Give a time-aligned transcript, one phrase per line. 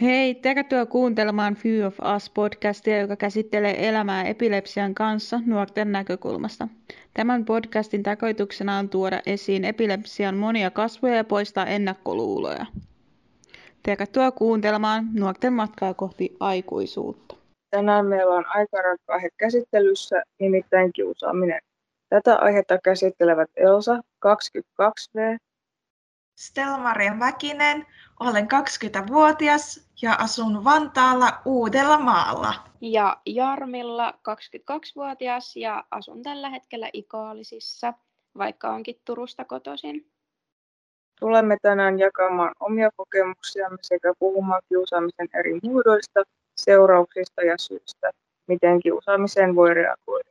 [0.00, 6.68] Hei, tervetuloa kuuntelemaan Few of Us-podcastia, joka käsittelee elämää epilepsian kanssa nuorten näkökulmasta.
[7.14, 12.66] Tämän podcastin tarkoituksena on tuoda esiin epilepsian monia kasvoja ja poistaa ennakkoluuloja.
[13.82, 17.36] Tervetuloa kuuntelemaan nuorten matkaa kohti aikuisuutta.
[17.70, 18.76] Tänään meillä on aika
[19.08, 21.60] aihe käsittelyssä, nimittäin kiusaaminen.
[22.08, 25.36] Tätä aihetta käsittelevät Elsa, 22V,
[26.36, 27.86] Stella-Maria Mäkinen,
[28.20, 32.54] olen 20-vuotias ja asun Vantaalla Uudellamaalla.
[32.80, 37.94] Ja Jarmilla, 22-vuotias ja asun tällä hetkellä Ikaalisissa,
[38.38, 40.10] vaikka onkin Turusta kotoisin.
[41.20, 46.22] Tulemme tänään jakamaan omia kokemuksiamme sekä puhumaan kiusaamisen eri muodoista,
[46.56, 48.10] seurauksista ja syistä,
[48.46, 50.30] miten kiusaamiseen voi reagoida.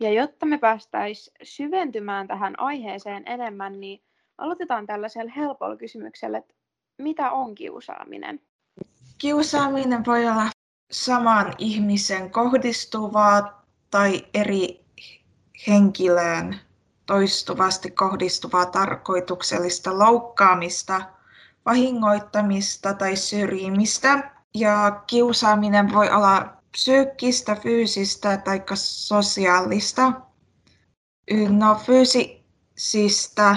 [0.00, 4.02] Ja jotta me päästäisiin syventymään tähän aiheeseen enemmän, niin
[4.38, 6.54] aloitetaan tällaisella helpolla kysymyksellä, että
[6.98, 8.40] mitä on kiusaaminen?
[9.18, 10.50] Kiusaaminen voi olla
[10.92, 14.84] saman ihmisen kohdistuvaa tai eri
[15.66, 16.60] henkilöön
[17.06, 21.02] toistuvasti kohdistuvaa tarkoituksellista loukkaamista,
[21.66, 24.30] vahingoittamista tai syrjimistä.
[24.54, 30.12] Ja kiusaaminen voi olla psyykkistä, fyysistä tai sosiaalista.
[31.48, 33.56] No fyysistä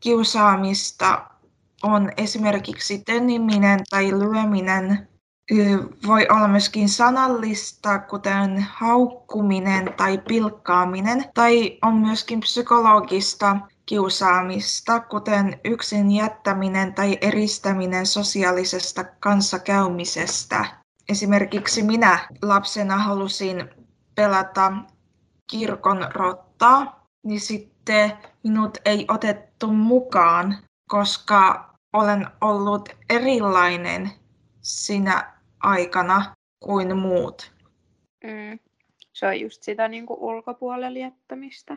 [0.00, 1.30] kiusaamista
[1.82, 5.08] on esimerkiksi töniminen tai lyöminen.
[6.06, 13.56] Voi olla myöskin sanallista, kuten haukkuminen tai pilkkaaminen, tai on myöskin psykologista
[13.86, 20.64] kiusaamista, kuten yksin jättäminen tai eristäminen sosiaalisesta kanssakäymisestä.
[21.08, 23.70] Esimerkiksi minä lapsena halusin
[24.14, 24.72] pelata
[25.50, 28.12] kirkon rottaa, niin sitten
[28.44, 30.56] minut ei otettu mukaan,
[30.88, 34.10] koska olen ollut erilainen
[34.60, 37.52] sinä aikana kuin muut.
[38.24, 38.58] Mm.
[39.12, 41.76] Se on just sitä niin kuin ulkopuolelle jättämistä.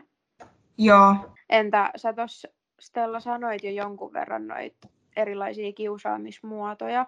[0.78, 1.14] Joo.
[1.48, 2.48] Entä sä tuossa
[2.80, 7.06] Stella sanoit jo jonkun verran noita erilaisia kiusaamismuotoja,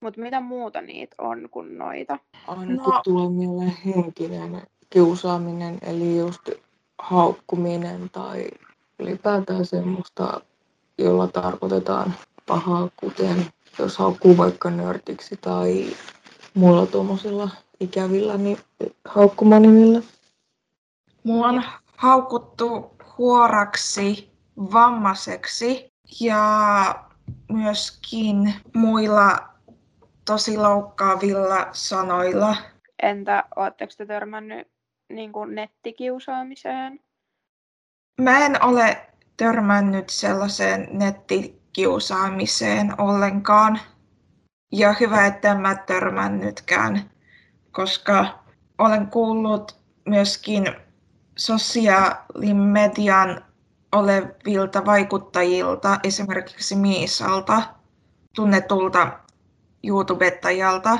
[0.00, 2.18] mutta mitä muuta niitä on kuin noita?
[2.46, 3.00] Aina no.
[3.04, 6.50] tulee mieleen henkinen kiusaaminen, eli just
[6.98, 8.48] haukkuminen tai
[8.98, 10.40] ylipäätään semmoista,
[10.98, 12.14] jolla tarkoitetaan
[12.46, 13.46] pahaa, kuten
[13.78, 15.86] jos haukkuu vaikka nörtiksi tai
[16.54, 17.48] muilla tuommoisilla
[17.80, 18.58] ikävillä niin
[19.04, 20.02] haukkumanimillä.
[21.24, 21.62] Mua on
[21.96, 26.94] haukuttu huoraksi, vammaiseksi ja
[27.52, 29.38] myöskin muilla
[30.24, 32.56] tosi loukkaavilla sanoilla.
[33.02, 34.68] Entä oletteko te törmännyt
[35.08, 37.00] niin kuin nettikiusaamiseen?
[38.20, 43.80] Mä en ole törmännyt sellaiseen nettikiusaamiseen ollenkaan.
[44.72, 47.10] Ja hyvä, että en mä törmännytkään,
[47.72, 48.38] koska
[48.78, 49.76] olen kuullut
[50.06, 50.66] myöskin
[51.38, 53.44] sosiaalimedian
[53.92, 57.62] olevilta vaikuttajilta, esimerkiksi Miisalta,
[58.34, 59.18] tunnetulta
[59.84, 60.98] YouTubettajalta.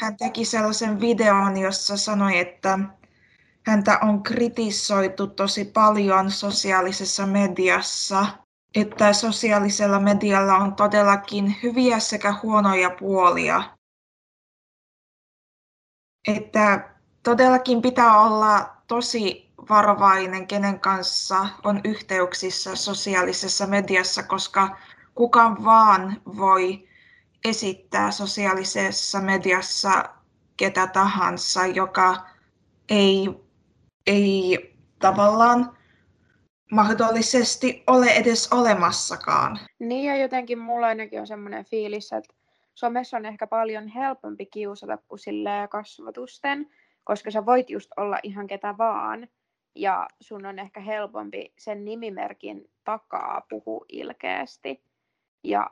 [0.00, 2.78] Hän teki sellaisen videon, jossa sanoi, että
[3.66, 8.26] häntä on kritisoitu tosi paljon sosiaalisessa mediassa,
[8.74, 13.62] että sosiaalisella medialla on todellakin hyviä sekä huonoja puolia.
[16.28, 24.76] Että todellakin pitää olla tosi varovainen, kenen kanssa on yhteyksissä sosiaalisessa mediassa, koska
[25.14, 26.88] kukaan vaan voi
[27.44, 30.04] esittää sosiaalisessa mediassa
[30.56, 32.26] ketä tahansa, joka
[32.88, 33.47] ei
[34.08, 35.76] ei tavallaan
[36.72, 39.58] mahdollisesti ole edes olemassakaan.
[39.78, 42.34] Niin ja jotenkin mulla ainakin on semmoinen fiilis, että
[42.74, 45.20] somessa on ehkä paljon helpompi kiusata kuin
[45.70, 46.70] kasvatusten,
[47.04, 49.28] koska sä voit just olla ihan ketä vaan
[49.74, 54.82] ja sun on ehkä helpompi sen nimimerkin takaa puhua ilkeästi
[55.44, 55.70] ja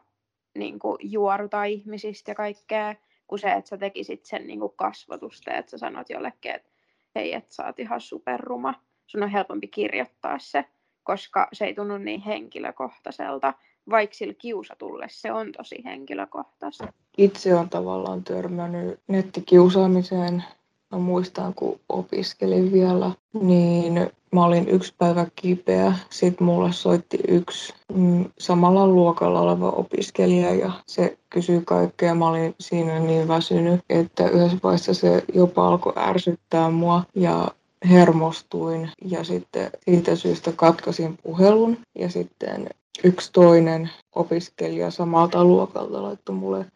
[0.58, 2.94] niin kuin, juoruta ihmisistä ja kaikkea,
[3.26, 6.75] kuin se, että sä tekisit sen niin kuin, kasvatusta, että sä sanot jollekin, että
[7.16, 8.74] hei, että sä oot ihan superruma.
[9.06, 10.64] Sun on helpompi kirjoittaa se,
[11.02, 13.54] koska se ei tunnu niin henkilökohtaiselta,
[13.90, 16.92] vaikka sillä kiusatulle se on tosi henkilökohtaista.
[17.18, 20.44] Itse on tavallaan törmännyt nettikiusaamiseen.
[20.92, 23.10] Mä muistan, kun opiskelin vielä,
[23.42, 25.92] niin mä olin yksi päivä kipeä.
[26.10, 32.14] Sitten mulle soitti yksi mm, samalla luokalla oleva opiskelija ja se kysyi kaikkea.
[32.14, 37.48] Mä olin siinä niin väsynyt, että yhdessä vaiheessa se jopa alkoi ärsyttää mua ja
[37.90, 42.68] hermostuin ja sitten siitä syystä katkasin puhelun ja sitten
[43.04, 46.66] yksi toinen opiskelija samalta luokalta laittoi mulle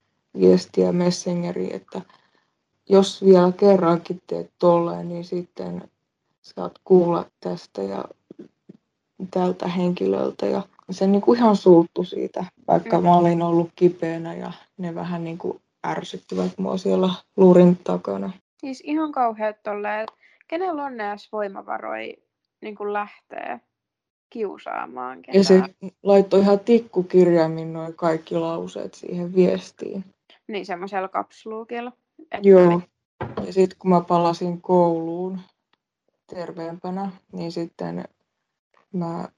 [0.41, 2.01] viestiä Messengeriin, että
[2.91, 5.91] jos vielä kerrankin teet tolleen, niin sitten
[6.43, 8.05] saat kuulla tästä ja
[9.31, 10.47] tältä henkilöltä.
[10.47, 15.25] Ja se niin kuin ihan suuttu siitä, vaikka mä olin ollut kipeänä ja ne vähän
[15.25, 18.31] niin kuin ärsyttivät mua siellä luurin takana.
[18.61, 20.15] Siis ihan kauheat tolleen, että
[20.49, 22.15] kenellä on edes voimavaroja
[22.61, 23.61] niin kuin lähtee
[24.31, 25.39] kiusaamaan ketään.
[25.39, 25.63] Ja se
[26.03, 30.05] laittoi ihan tikkukirjaimin noin kaikki lauseet siihen viestiin.
[30.49, 31.93] Niin semmoisella kapsluukilla.
[32.43, 32.81] Joo.
[33.47, 35.41] Ja sitten kun mä palasin kouluun
[36.27, 38.05] terveempänä, niin sitten
[38.93, 39.29] mä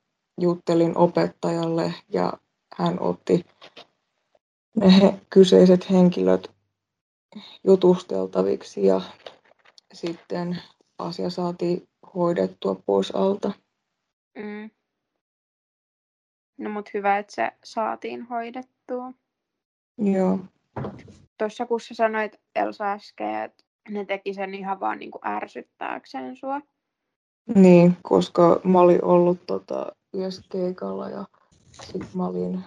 [0.41, 2.33] juttelin opettajalle ja
[2.77, 3.47] hän otti
[4.77, 6.51] ne he, kyseiset henkilöt
[7.65, 9.01] jutusteltaviksi ja
[9.93, 10.59] sitten
[10.99, 13.53] asia saatiin hoidettua pois alta.
[14.35, 14.71] Mm.
[16.59, 19.13] No mut hyvä, että se saatiin hoidettua.
[19.99, 20.39] Joo.
[21.43, 26.37] Tuossa kun sä sanoit Elsa äsken, että ne teki sen ihan vaan niin kuin ärsyttääkseen
[26.37, 26.61] sua.
[27.55, 31.25] Niin, koska mä olin ollut tota, yhdessä keikalla ja
[31.73, 32.65] sitten mä olin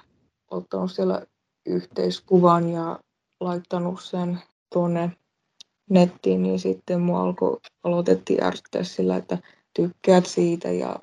[0.52, 1.22] ottanut siellä
[1.66, 3.00] yhteiskuvan ja
[3.40, 4.40] laittanut sen
[4.74, 5.12] tuonne
[5.90, 9.38] nettiin, niin sitten mua alkoi, aloitettiin ärsyttää sillä, että
[9.74, 11.00] tykkäät siitä ja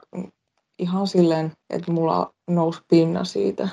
[0.78, 3.69] ihan silleen, että mulla nousi pinna siitä.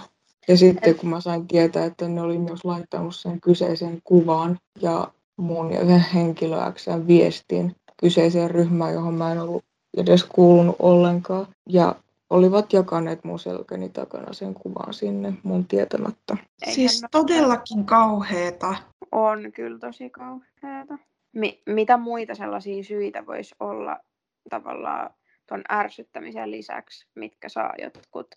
[0.49, 5.07] Ja sitten kun mä sain tietää, että ne oli myös laittanut sen kyseisen kuvan ja
[5.37, 9.63] mun ja yhden henkilöäkseen viestin kyseiseen ryhmään, johon mä en ollut
[9.97, 11.47] edes kuulunut ollenkaan.
[11.69, 11.95] Ja
[12.29, 16.37] olivat jakaneet mun selkäni takana sen kuvan sinne mun tietämättä.
[16.61, 18.75] Eihän siis todellakin kauheeta.
[19.11, 20.97] On kyllä tosi kauheeta.
[21.35, 23.97] Mi- mitä muita sellaisia syitä voisi olla
[24.49, 25.09] tavallaan
[25.49, 28.27] tuon ärsyttämisen lisäksi, mitkä saa jotkut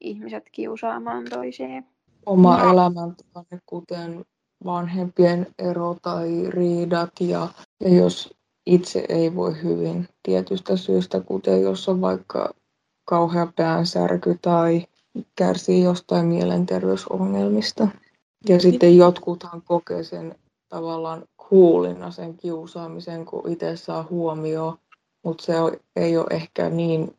[0.00, 1.84] ihmiset kiusaamaan toisiaan?
[2.26, 2.72] Oma no.
[2.72, 4.24] elämäntilanne, kuten
[4.64, 7.48] vanhempien ero tai riidat ja,
[7.80, 8.34] ja jos
[8.66, 12.54] itse ei voi hyvin tietystä syystä, kuten jos on vaikka
[13.04, 14.86] kauhea päänsärky tai
[15.36, 17.88] kärsii jostain mielenterveysongelmista.
[18.48, 20.34] Ja sitten jotkuthan kokee sen
[20.68, 24.78] tavallaan kuulina sen kiusaamisen, kun itse saa huomioon,
[25.24, 25.52] mutta se
[25.96, 27.16] ei ole ehkä niin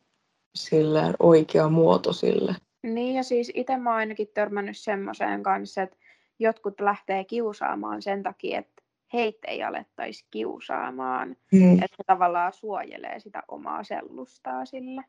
[0.55, 2.55] sillään oikea muoto sille.
[2.83, 5.97] Niin ja siis itse mä oon ainakin törmännyt semmoiseen kanssa, että
[6.39, 8.83] jotkut lähtee kiusaamaan sen takia, että
[9.13, 11.35] heitä ei alettaisi kiusaamaan.
[11.51, 11.73] Mm.
[11.73, 15.03] Että se tavallaan suojelee sitä omaa sellustaa sille.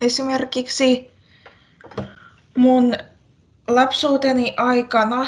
[0.00, 1.10] Esimerkiksi
[2.56, 2.94] mun
[3.68, 5.26] lapsuuteni aikana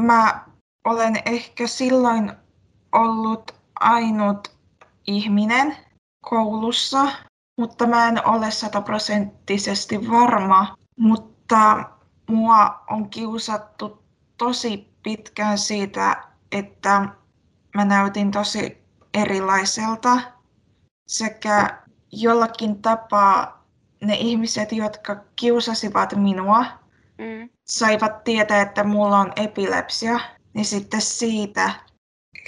[0.00, 0.44] mä
[0.84, 2.32] olen ehkä silloin
[2.92, 4.48] ollut ainut
[5.06, 5.76] ihminen
[6.20, 7.08] koulussa,
[7.62, 10.76] mutta mä en ole sataprosenttisesti varma.
[10.96, 11.84] Mutta
[12.30, 14.02] mua on kiusattu
[14.38, 17.08] tosi pitkään siitä, että
[17.74, 18.82] mä näytin tosi
[19.14, 20.20] erilaiselta
[21.06, 21.82] sekä
[22.12, 23.66] jollakin tapaa
[24.00, 26.64] ne ihmiset, jotka kiusasivat minua,
[27.18, 27.48] mm.
[27.64, 30.20] saivat tietää, että mulla on epilepsia,
[30.54, 31.70] niin sitten siitä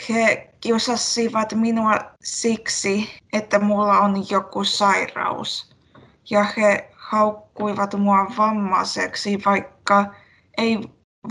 [0.09, 5.75] he kiusasivat minua siksi, että mulla on joku sairaus.
[6.31, 10.15] Ja he haukkuivat mua vammaiseksi, vaikka
[10.59, 10.79] ei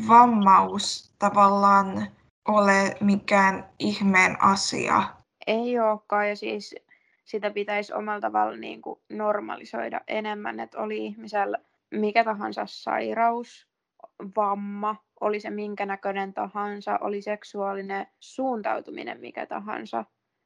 [0.07, 2.07] vammaus tavallaan
[2.47, 5.03] ole mikään ihmeen asia.
[5.47, 6.75] Ei olekaan ja siis
[7.25, 11.57] sitä pitäisi omalla tavalla niin kuin normalisoida enemmän, että oli ihmisellä
[11.91, 13.67] mikä tahansa sairaus,
[14.35, 20.05] vamma, oli se minkä näköinen tahansa, oli seksuaalinen suuntautuminen mikä tahansa,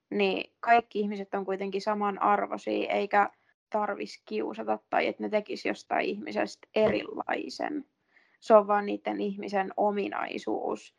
[0.10, 3.29] niin kaikki ihmiset on kuitenkin samanarvoisia, eikä
[3.69, 7.86] tarvis kiusata tai että ne tekisi jostain ihmisestä erilaisen.
[8.39, 10.96] Se on vaan niiden ihmisen ominaisuus,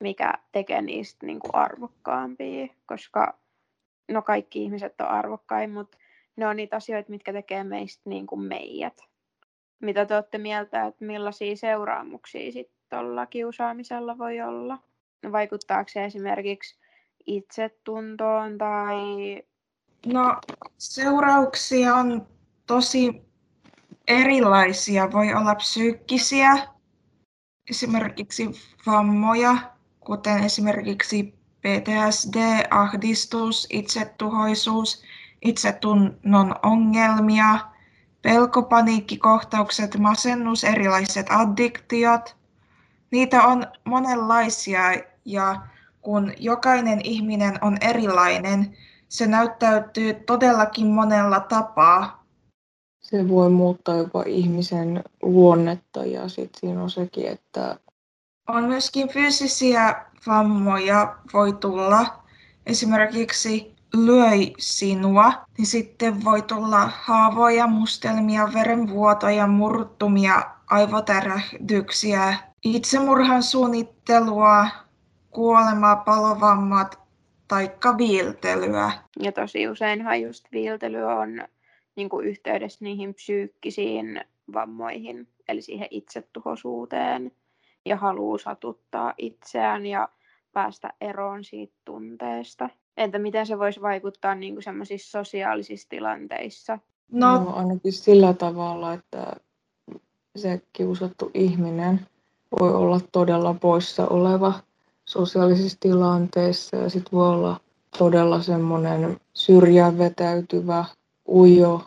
[0.00, 3.38] mikä tekee niistä niin kuin arvokkaampia, koska
[4.08, 5.98] no kaikki ihmiset on arvokkain, mutta
[6.36, 9.15] ne on niitä asioita, mitkä tekee meistä niin kuin meidät.
[9.80, 14.78] Mitä te olette mieltä, että millaisia seuraamuksia sitten tuolla kiusaamisella voi olla?
[15.32, 16.78] Vaikuttaako se esimerkiksi
[17.26, 18.96] itsetuntoon tai...
[20.06, 20.40] No
[20.78, 22.26] seurauksia on
[22.66, 23.22] tosi
[24.08, 25.12] erilaisia.
[25.12, 26.68] Voi olla psyykkisiä,
[27.70, 28.50] esimerkiksi
[28.86, 29.56] vammoja,
[30.00, 35.02] kuten esimerkiksi PTSD, ahdistus, itsetuhoisuus,
[35.42, 37.58] itsetunnon ongelmia,
[38.26, 42.36] pelkopaniikkikohtaukset, masennus, erilaiset addiktiot.
[43.10, 44.80] Niitä on monenlaisia
[45.24, 45.60] ja
[46.00, 48.76] kun jokainen ihminen on erilainen,
[49.08, 52.26] se näyttäytyy todellakin monella tapaa.
[53.00, 57.78] se voi muuttaa jopa ihmisen luonnetta ja sitten siinä on sekin, että
[58.48, 62.22] On myöskin fyysisiä vammoja voi tulla.
[62.66, 74.66] Esimerkiksi löi sinua, niin sitten voi tulla haavoja, mustelmia, verenvuotoja, murtumia, aivotärähdyksiä, itsemurhan suunnittelua,
[75.30, 76.98] kuolemaa, palovammat
[77.48, 78.92] taikka viiltelyä.
[79.22, 81.44] Ja tosi useinhan just viiltely on
[81.96, 84.20] niin kuin yhteydessä niihin psyykkisiin
[84.52, 87.32] vammoihin, eli siihen itsetuhoisuuteen
[87.84, 90.08] ja haluaa satuttaa itseään ja
[90.52, 92.68] päästä eroon siitä tunteesta.
[92.96, 96.78] Entä miten se voisi vaikuttaa niin kuin semmoisissa sosiaalisissa tilanteissa?
[97.12, 99.32] No, no, ainakin sillä tavalla, että
[100.36, 102.06] se kiusattu ihminen
[102.60, 104.54] voi olla todella poissa oleva
[105.04, 107.60] sosiaalisissa tilanteissa ja sitten voi olla
[107.98, 110.84] todella semmoinen syrjään vetäytyvä,
[111.28, 111.84] ujo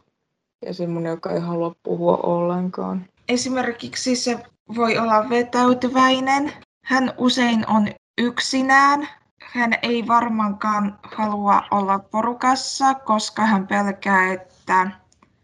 [0.65, 3.05] ja semmoinen, joka ei halua puhua ollenkaan.
[3.27, 4.39] esimerkiksi se
[4.75, 6.53] voi olla vetäytyväinen.
[6.83, 7.87] Hän usein on
[8.17, 9.07] yksinään.
[9.53, 14.91] Hän ei varmaankaan halua olla porukassa, koska hän pelkää, että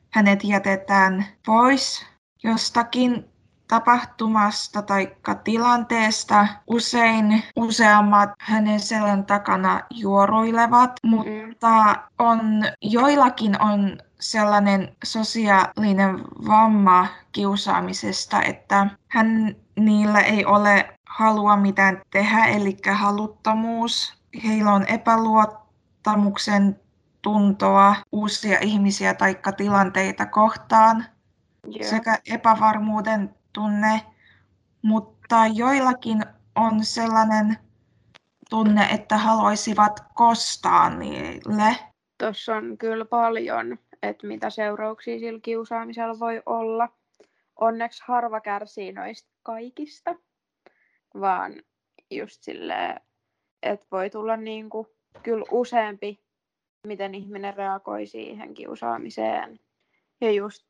[0.10, 2.06] hänet jätetään pois
[2.44, 3.26] jostakin
[3.68, 6.48] tapahtumasta tai tilanteesta.
[6.68, 12.42] Usein useammat hänen selän takana juoruilevat, mutta on,
[12.82, 22.78] joillakin on sellainen sosiaalinen vamma kiusaamisesta, että hän, niillä ei ole halua mitään tehdä, eli
[22.94, 24.14] haluttomuus.
[24.46, 26.80] Heillä on epäluottamuksen
[27.22, 31.06] tuntoa uusia ihmisiä tai tilanteita kohtaan
[31.68, 31.90] Joo.
[31.90, 34.02] sekä epävarmuuden tunne,
[34.82, 37.58] mutta joillakin on sellainen
[38.50, 41.76] tunne, että haluaisivat kostaa niille.
[42.18, 46.90] Tuossa on kyllä paljon, että mitä seurauksia sillä kiusaamisella voi olla.
[47.56, 50.16] Onneksi harva kärsii noista kaikista,
[51.20, 51.62] vaan
[52.12, 53.02] just silleen,
[53.64, 56.22] että voi tulla niinku, kyllä useampi,
[56.88, 59.60] miten ihminen reagoi siihen kiusaamiseen.
[60.22, 60.66] Ja just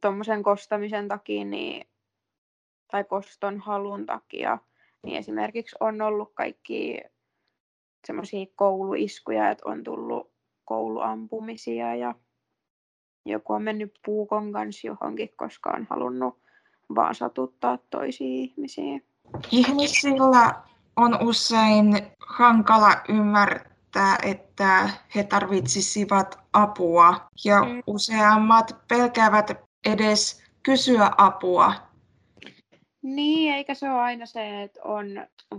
[0.00, 1.88] tuommoisen kostamisen takia niin,
[2.90, 4.58] tai koston halun takia,
[5.02, 7.00] niin esimerkiksi on ollut kaikki
[8.06, 10.32] semmoisia kouluiskuja, että on tullut
[10.64, 12.14] kouluampumisia ja
[13.26, 16.38] joku on mennyt puukon kanssa johonkin, koska on halunnut
[16.94, 19.00] vaan satuttaa toisia ihmisiä.
[19.50, 20.54] Ihmisillä
[20.96, 27.82] on usein hankala ymmärtää, että he tarvitsisivat apua ja Mm.
[27.86, 29.50] useammat pelkäävät
[29.86, 31.74] edes kysyä apua.
[33.02, 35.06] Niin, eikä se ole aina se, että on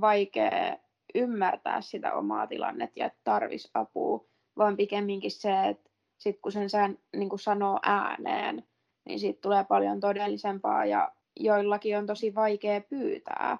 [0.02, 0.78] vaikea
[1.16, 4.26] ymmärtää sitä omaa tilannetta ja että tarvisi apua,
[4.58, 8.64] vaan pikemminkin se, että sit kun sen sään, niin kuin sanoo ääneen,
[9.06, 13.58] niin siitä tulee paljon todellisempaa ja joillakin on tosi vaikea pyytää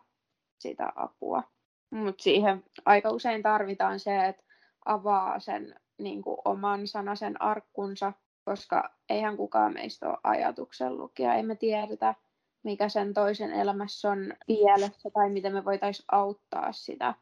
[0.58, 1.44] sitä apua.
[1.90, 4.44] Mutta siihen aika usein tarvitaan se, että
[4.86, 8.14] avaa sen niin kuin oman sanasen arkkunsa,
[8.46, 11.36] koska eihän kukaan meistä ole ajatuksen lukija.
[11.36, 12.16] Ei me tiedetä,
[12.64, 17.14] mikä sen toisen elämässä on pielessä tai miten me voitaisiin auttaa sitä,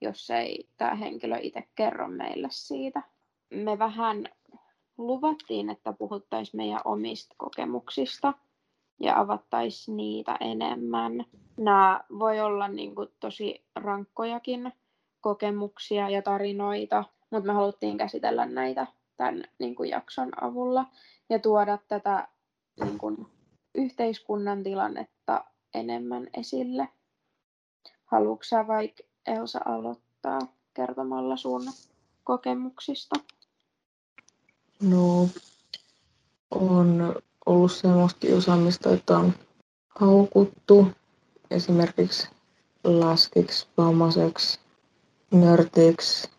[0.00, 3.02] jos ei tämä henkilö itse kerro meille siitä.
[3.50, 4.28] Me vähän
[4.98, 8.34] luvattiin, että puhuttaisiin meidän omista kokemuksista
[9.02, 11.24] ja avattaisiin niitä enemmän.
[11.56, 14.72] Nämä voi olla niin kuin tosi rankkojakin
[15.20, 20.86] kokemuksia ja tarinoita, mutta me haluttiin käsitellä näitä tämän niin kuin jakson avulla
[21.30, 22.28] ja tuoda tätä
[22.84, 23.26] niin kuin,
[23.74, 25.44] yhteiskunnan tilannetta
[25.74, 26.88] enemmän esille.
[28.04, 30.38] Haluatko sä vaikka Elsa aloittaa
[30.74, 31.62] kertomalla sun
[32.24, 33.16] kokemuksista?
[34.82, 35.28] No,
[36.50, 37.14] on
[37.46, 39.32] ollut semmoista kiusaamista, että on
[39.88, 40.86] haukuttu
[41.50, 42.28] esimerkiksi
[42.84, 44.60] läskiksi, vammaseksi,
[45.30, 46.30] nörtiksi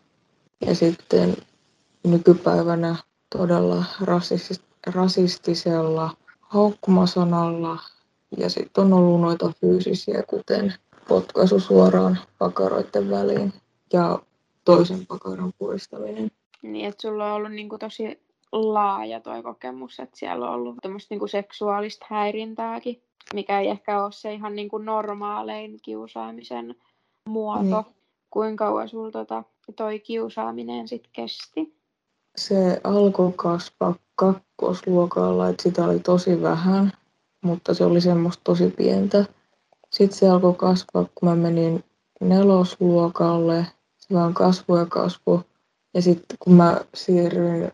[0.66, 1.36] ja sitten
[2.04, 2.96] nykypäivänä
[3.36, 7.78] todella rasistis- rasistisella haukkumasanalla
[8.36, 10.74] ja sitten on ollut noita fyysisiä, kuten
[11.08, 13.52] potkaisu suoraan pakaroiden väliin
[13.92, 14.18] ja
[14.64, 16.30] toisen pakaron puristaminen.
[16.62, 18.23] Niin, että sulla on ollut niin kuin, tosi
[18.54, 23.02] laaja toi kokemus, että siellä on ollut tämmöistä niin kuin seksuaalista häirintääkin,
[23.34, 26.74] mikä ei ehkä ole se ihan niin kuin normaalein kiusaamisen
[27.28, 27.62] muoto.
[27.62, 27.94] Niin.
[28.30, 29.44] Kuinka kauan sulla tota,
[29.76, 31.78] toi kiusaaminen sitten kesti?
[32.36, 36.92] Se alkoi kasvaa kakkosluokalla, että sitä oli tosi vähän,
[37.42, 39.24] mutta se oli semmoista tosi pientä.
[39.90, 41.84] Sitten se alkoi kasvaa, kun mä menin
[42.20, 43.66] nelosluokalle.
[43.96, 45.40] Se vaan kasvoi ja kasvoi.
[45.94, 47.72] Ja sitten kun mä siirryin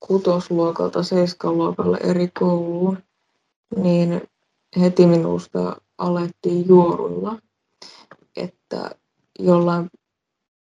[0.00, 2.98] kutosluokalta seiskaluokalle eri kouluun,
[3.76, 4.28] niin
[4.80, 7.38] heti minusta alettiin juorulla,
[8.36, 8.90] että
[9.38, 9.90] jollain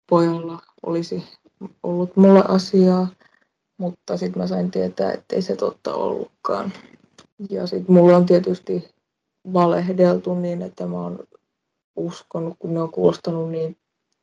[0.10, 1.24] pojalla olisi
[1.84, 3.08] ollut mulle asiaa,
[3.78, 6.74] mutta sitten mä sain tietää, että ei se totta ollutkaan.
[7.50, 8.90] Ja sitten mulla on tietysti
[9.54, 11.20] valehdeltu niin, että mä oon
[11.96, 13.78] uskonut, kun ne on kuulostanut niin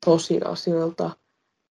[0.05, 1.11] tosiasioilta.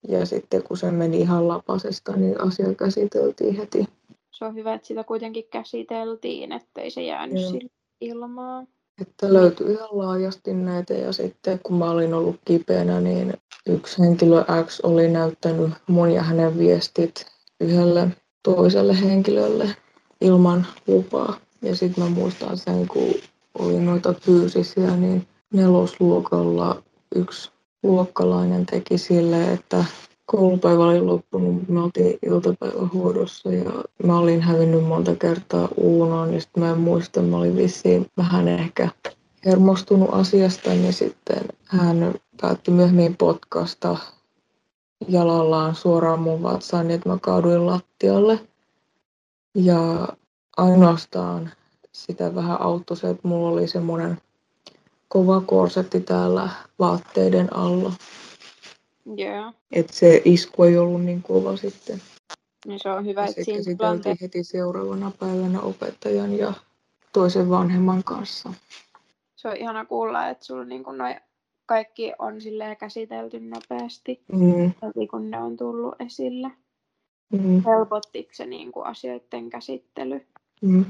[0.09, 3.85] Ja sitten kun se meni ihan lapasesta, niin asia käsiteltiin heti.
[4.31, 8.69] Se on hyvä, että sitä kuitenkin käsiteltiin, ettei se jäänyt sille ilmaan.
[9.01, 13.35] Että löytyi ihan laajasti näitä ja sitten kun mä olin ollut kipeänä, niin
[13.67, 17.27] yksi henkilö X oli näyttänyt mun ja hänen viestit
[17.61, 18.09] yhdelle
[18.43, 19.77] toiselle henkilölle
[20.21, 21.37] ilman lupaa.
[21.63, 23.15] Ja sitten mä muistan sen, kun
[23.59, 26.83] oli noita fyysisiä, niin nelosluokalla
[27.15, 27.51] yksi
[27.83, 29.85] luokkalainen teki sille, että
[30.27, 33.71] koulupäivä oli loppunut, me oltiin iltapäivähuodossa ja
[34.05, 38.49] mä olin hävinnyt monta kertaa Uunoon, niin sitten mä en muista, mä olin vissiin vähän
[38.49, 38.89] ehkä
[39.45, 43.97] hermostunut asiasta, niin sitten hän päätti myöhemmin potkasta
[45.09, 48.41] jalallaan suoraan mun vatsaan, niin että mä kaaduin lattialle.
[49.55, 50.09] Ja
[50.57, 51.51] ainoastaan
[51.93, 54.19] sitä vähän auttoi se, että mulla oli semmoinen
[55.09, 56.49] kova korsetti täällä
[56.79, 57.93] vaatteiden alla.
[59.17, 59.53] Joo.
[59.73, 62.03] Että se isku ei ollut niin kova sitten.
[62.67, 66.53] Niin se on hyvä, Ja että se siinä käsiteltiin tilanteessa heti seuraavana päivänä opettajan ja
[67.13, 68.53] toisen vanhemman kanssa.
[69.37, 71.15] se on ihana kuulla, että sulla niin noi
[71.67, 76.51] kaikki on silleen käsitelty nopeasti, Mm, heti kun ne on tullut esille.
[77.33, 80.27] mm, Helpottiko se niin kuin asioiden käsittely?
[80.63, 80.85] mm.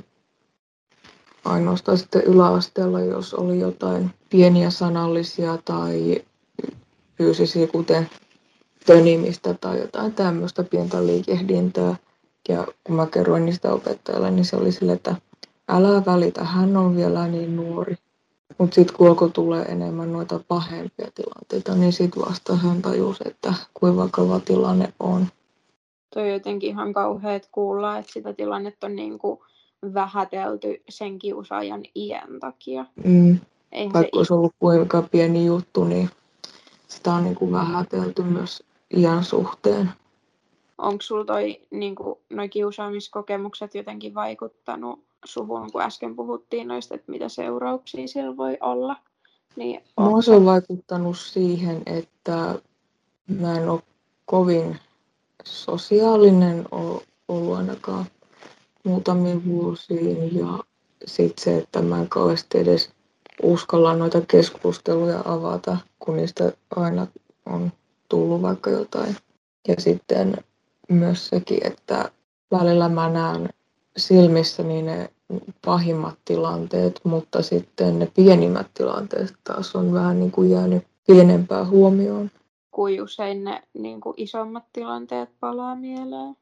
[1.45, 6.23] Ainoastaan sitten yläasteella, jos oli jotain pieniä sanallisia tai
[7.19, 8.11] fyysisiä, kuten
[8.87, 11.97] tönimistä tai jotain tämmöistä pientä liikehdintää.
[12.49, 15.17] Ja kun mä kerroin niistä opettajalle, niin se oli sille, että
[15.69, 17.95] älä välitä, hän on vielä niin nuori.
[18.59, 23.55] Mutta sitten kun alkoi tulee enemmän noita pahempia tilanteita, niin sitten vasta hän tajusi, että
[23.75, 25.27] kuinka vakava tilanne on.
[26.15, 29.41] Toi on jotenkin ihan kauheat kuulla, että sitä tilannetta on niin kuin
[29.95, 32.87] vähätelty sen kiusaajan iän takia.
[33.05, 33.39] Mm.
[33.73, 36.11] Eihän se Vaikka olisi ollut kuinka pieni juttu, niin
[36.89, 38.63] sitä on niin kuin vähätelty myös
[38.97, 39.91] iän suhteen.
[40.79, 47.13] onko sulla toi, niin kuin, noi kiusaamiskokemukset jotenkin vaikuttanut suhun, kun äsken puhuttiin noista, että
[47.13, 48.97] mitä seurauksia siellä voi olla?
[49.57, 52.55] Niin Mua onko se on vaikuttanut siihen, että
[53.29, 53.83] mä en ole
[54.25, 54.79] kovin
[55.45, 56.65] sosiaalinen
[57.29, 58.07] ollut ainakaan
[58.89, 60.37] muutamiin vuosiin.
[60.39, 60.59] Ja
[61.05, 62.91] sitten se, että mä en kauheasti edes
[63.43, 67.07] uskalla noita keskusteluja avata, kun niistä aina
[67.47, 67.73] on
[68.09, 69.17] tullut vaikka jotain.
[69.69, 70.37] Ja sitten
[70.89, 72.11] myös sekin, että
[72.51, 73.49] välillä mä näen
[73.97, 75.11] silmissäni ne
[75.65, 82.31] pahimmat tilanteet, mutta sitten ne pienimmät tilanteet taas on vähän niin kuin jäänyt pienempään huomioon.
[82.71, 86.37] kuin usein ne niin kuin isommat tilanteet palaa mieleen?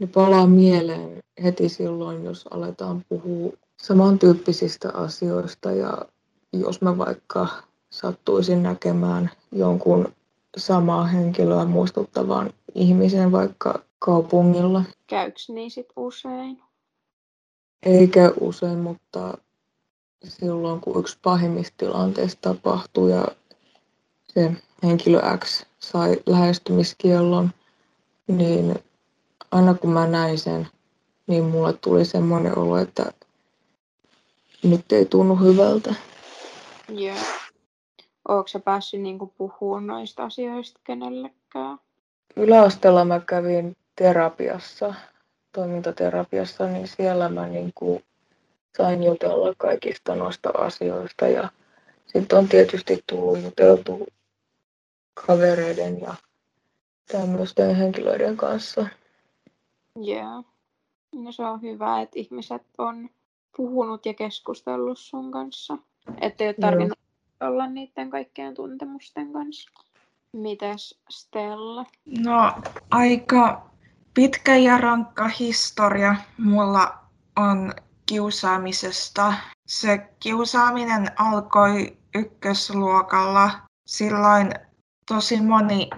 [0.00, 6.02] Ne palaa mieleen heti silloin, jos aletaan puhua samantyyppisistä asioista ja
[6.52, 7.48] jos mä vaikka
[7.90, 10.12] sattuisin näkemään jonkun
[10.56, 14.84] samaa henkilöä muistuttavan ihmisen vaikka kaupungilla.
[15.06, 16.62] Käyks niin sit usein?
[17.82, 19.38] Eikä usein, mutta
[20.24, 23.28] silloin kun yksi pahimmista tilanteista tapahtui ja
[24.24, 27.50] se henkilö X sai lähestymiskiellon,
[28.26, 28.74] niin
[29.50, 30.68] aina kun mä näin sen,
[31.26, 33.12] niin mulle tuli semmoinen olo, että
[34.62, 35.94] nyt ei tunnu hyvältä.
[36.88, 37.16] Joo.
[38.28, 41.78] Oletko sä päässyt niin kuin puhumaan noista asioista kenellekään?
[42.36, 44.94] Yläasteella mä kävin terapiassa,
[45.52, 48.04] toimintaterapiassa, niin siellä mä niin kuin
[48.76, 51.48] sain jutella kaikista noista asioista ja
[52.06, 54.06] sitten on tietysti tullut juteltu
[55.26, 56.14] kavereiden ja
[57.12, 58.86] tämmöisten henkilöiden kanssa.
[60.02, 60.44] Joo.
[61.14, 63.10] No se on hyvä, että ihmiset on
[63.56, 65.78] puhunut ja keskustellut sun kanssa.
[66.20, 66.70] Että ei ole Joo.
[66.70, 66.98] tarvinnut
[67.40, 69.70] olla niiden kaikkien tuntemusten kanssa.
[70.32, 71.86] Mites Stella?
[72.18, 72.52] No,
[72.90, 73.70] aika
[74.14, 76.98] pitkä ja rankka historia mulla
[77.36, 77.72] on
[78.06, 79.34] kiusaamisesta.
[79.66, 83.50] Se kiusaaminen alkoi ykkösluokalla.
[83.86, 84.54] Silloin
[85.08, 85.90] tosi moni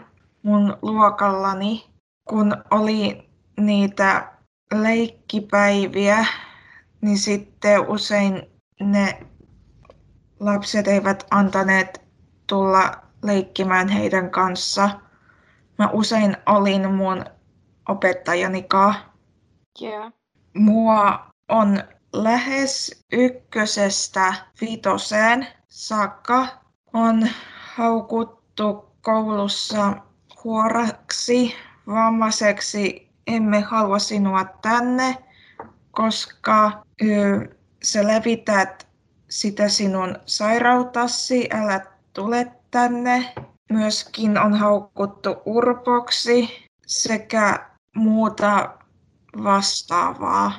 [0.42, 1.86] mun luokallani,
[2.28, 3.29] kun oli
[3.60, 4.32] niitä
[4.74, 6.26] leikkipäiviä,
[7.00, 8.42] niin sitten usein
[8.80, 9.26] ne
[10.40, 12.00] lapset eivät antaneet
[12.46, 12.92] tulla
[13.22, 14.90] leikkimään heidän kanssa.
[15.78, 17.24] Mä usein olin mun
[17.88, 18.94] opettajanikaan.
[19.80, 20.10] Joo.
[20.54, 26.46] Mua on lähes ykkösestä vitoseen saakka
[26.92, 27.28] on
[27.76, 29.96] haukuttu koulussa
[30.44, 31.54] huoraksi,
[31.86, 35.16] vammaiseksi, emme halua sinua tänne,
[35.90, 36.84] koska
[37.82, 38.88] sä levität
[39.28, 43.34] sitä sinun sairautasi, älä tule tänne.
[43.72, 46.48] Myöskin on haukuttu urpoksi
[46.86, 48.78] sekä muuta
[49.44, 50.52] vastaavaa.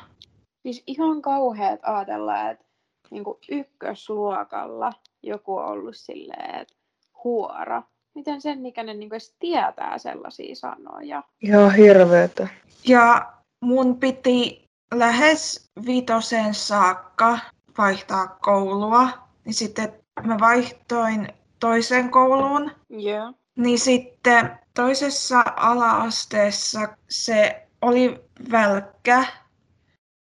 [0.62, 2.66] Siis ihan kauheat ajatella, että
[3.12, 4.94] niin ykkösluokalla
[5.24, 6.76] joku on ollut silleen, että
[7.24, 7.84] huora.
[8.16, 11.24] Miten sen ikäinen niin edes tietää sellaisia sanoja?
[11.42, 12.48] Ihan hirveetä.
[12.88, 17.40] Ja mun piti lähes viitosen saakka
[17.78, 19.10] vaihtaa koulua,
[19.46, 19.94] niin sitten
[20.24, 21.28] mä vaihtoin
[21.60, 22.72] toisen kouluun.
[22.90, 23.34] Joo.
[23.58, 29.26] Niin sitten toisessa ala-asteessa se oli välkkä,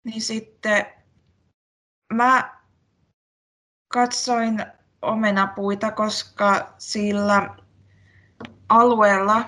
[0.06, 0.86] niin sitten
[2.14, 2.58] mä
[3.94, 4.66] katsoin
[5.02, 7.56] omenapuita, koska sillä
[8.70, 9.46] alueella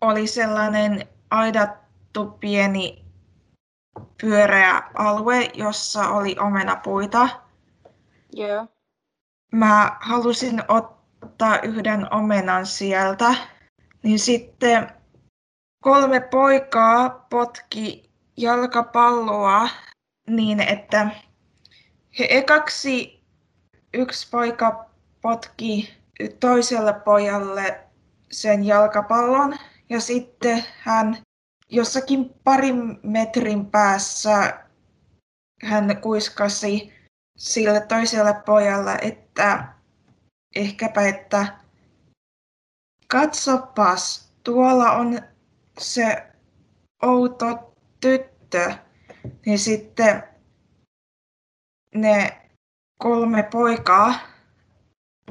[0.00, 3.04] oli sellainen aidattu pieni
[4.20, 7.28] pyöreä alue, jossa oli omenapuita.
[8.32, 8.66] Joo.
[9.52, 13.34] Mä halusin ottaa yhden omenan sieltä,
[14.02, 14.90] niin sitten
[15.82, 19.68] kolme poikaa potki jalkapalloa
[20.26, 21.10] niin, että
[22.18, 23.24] he ekaksi
[23.94, 27.80] yksi poika potki toiselle pojalle
[28.30, 29.56] sen jalkapallon
[29.88, 31.18] ja sitten hän
[31.68, 34.62] jossakin parin metrin päässä
[35.62, 36.92] hän kuiskasi
[37.36, 39.68] sille toiselle pojalle, että
[40.56, 41.58] ehkäpä, että
[43.08, 45.20] katsopas, tuolla on
[45.78, 46.26] se
[47.02, 48.74] outo tyttö.
[49.46, 50.22] Niin sitten
[51.94, 52.42] ne
[52.98, 54.14] kolme poikaa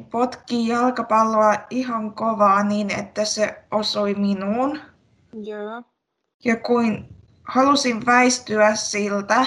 [0.06, 4.80] potki jalkapalloa ihan kovaa niin, että se osui minuun.
[5.34, 5.84] Joo.
[6.46, 7.06] Ja kun
[7.44, 9.46] halusin väistyä siltä,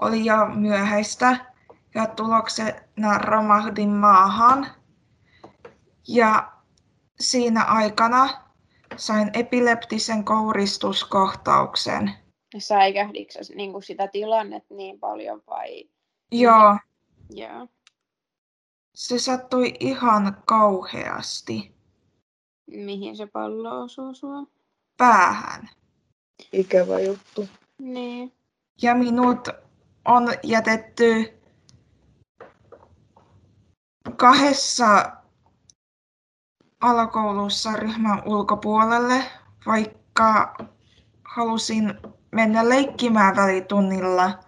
[0.00, 1.36] oli jo myöhäistä
[1.94, 4.66] ja tuloksena romahdin maahan.
[6.08, 6.52] Ja
[7.20, 8.28] siinä aikana
[8.96, 12.12] sain epileptisen kouristuskohtauksen.
[12.58, 15.84] Säikähditkö sä niin sitä tilannetta niin paljon vai?
[16.32, 16.76] Joo,
[17.30, 17.68] Joo.
[18.98, 21.74] Se sattui ihan kauheasti
[22.66, 24.46] Mihin se pallo osuu sua?
[24.96, 25.68] päähän.
[26.52, 27.48] Ikävä juttu.
[27.78, 28.32] Niin.
[28.82, 29.48] Ja minut
[30.04, 31.38] on jätetty
[34.16, 35.12] kahdessa
[36.80, 39.24] alakoulussa ryhmän ulkopuolelle,
[39.66, 40.56] vaikka
[41.24, 41.94] halusin
[42.32, 44.38] mennä leikkimään välitunnilla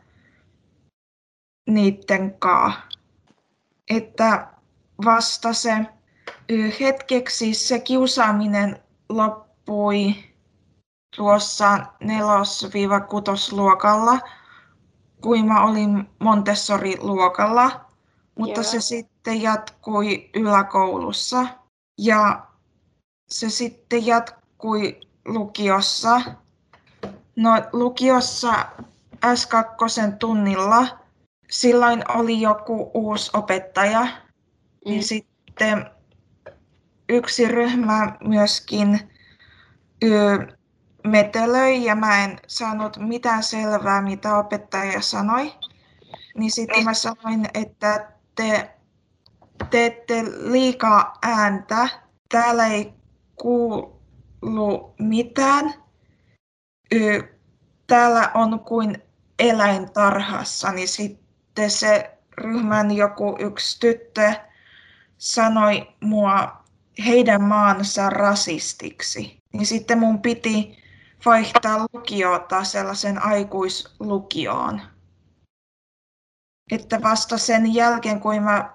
[1.67, 2.90] niitten kanssa.
[3.91, 4.49] Että
[5.05, 5.87] vasta se
[6.81, 10.15] hetkeksi se kiusaaminen loppui
[11.17, 14.19] tuossa nelos-kutosluokalla,
[15.21, 17.81] kun mä olin Montessori-luokalla,
[18.39, 18.71] mutta Joo.
[18.71, 21.47] se sitten jatkui yläkoulussa.
[21.99, 22.47] Ja
[23.29, 26.21] se sitten jatkui lukiossa.
[27.37, 28.53] No lukiossa
[29.27, 31.00] S2 tunnilla
[31.51, 34.07] silloin oli joku uusi opettaja,
[34.87, 34.91] Mm.
[34.91, 35.91] niin sitten
[37.09, 39.01] yksi ryhmä myöskin
[40.05, 40.47] ö,
[41.07, 45.53] metelöi ja mä en saanut mitään selvää, mitä opettaja sanoi.
[46.35, 48.71] Niin sitten mä sanoin, että te
[49.71, 51.89] teette liikaa ääntä,
[52.29, 52.95] täällä ei
[53.37, 55.75] kuulu mitään.
[56.95, 57.23] Ö,
[57.87, 59.03] täällä on kuin
[59.39, 61.30] eläintarhassa, niin sitten
[61.69, 64.33] se ryhmän joku yksi tyttö
[65.19, 66.65] sanoi mua
[67.07, 69.41] heidän maansa rasistiksi.
[69.53, 70.83] Niin sitten mun piti
[71.25, 74.81] vaihtaa lukiota sellaisen aikuislukioon.
[76.71, 78.71] Että vasta sen jälkeen, kun mä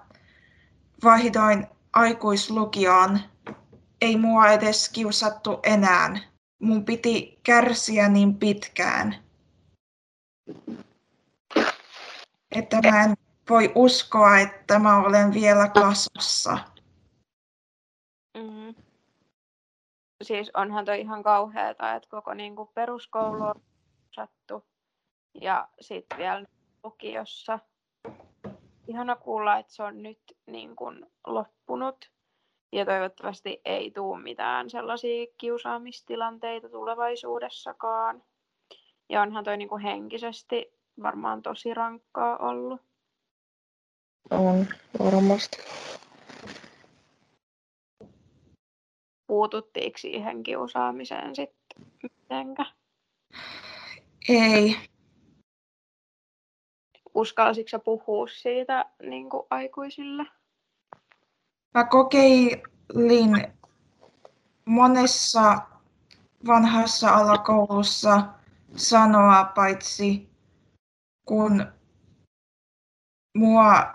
[1.04, 3.20] vaihdoin aikuislukioon,
[4.00, 6.18] ei mua edes kiusattu enää.
[6.62, 9.16] Mun piti kärsiä niin pitkään,
[12.54, 13.14] että mä en
[13.50, 16.58] voi uskoa, että mä olen vielä kasvussa.
[18.36, 18.74] Mm.
[20.22, 23.62] Siis onhan toi ihan kauheeta, että koko niinku peruskoulu on
[24.14, 24.64] sattu
[25.40, 26.44] ja sitten vielä
[26.84, 27.58] lukiossa.
[28.88, 32.10] Ihana kuulla, että se on nyt niin kuin loppunut.
[32.72, 38.22] Ja toivottavasti ei tule mitään sellaisia kiusaamistilanteita tulevaisuudessakaan.
[39.08, 42.80] Ja onhan toi niinku henkisesti varmaan tosi rankkaa ollut.
[44.30, 44.66] On,
[44.98, 45.58] varmasti.
[49.26, 52.66] Puututtiinko siihen kiusaamiseen sitten mitenkä?
[54.28, 54.76] Ei.
[57.14, 60.24] Uskalsitko sä puhua siitä niin kuin aikuisille?
[61.74, 63.52] Mä kokeilin
[64.64, 65.58] monessa
[66.46, 68.22] vanhassa alakoulussa
[68.76, 70.35] sanoa, paitsi
[71.26, 71.66] kun
[73.38, 73.94] mua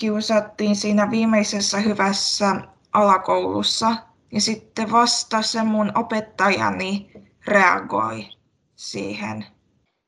[0.00, 2.56] kiusattiin siinä viimeisessä hyvässä
[2.92, 3.96] alakoulussa,
[4.32, 7.12] ja sitten vasta se mun opettajani
[7.46, 8.28] reagoi
[8.74, 9.46] siihen.